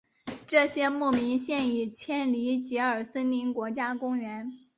[0.47, 4.51] 这些牧民现已迁离吉尔森林国家公园。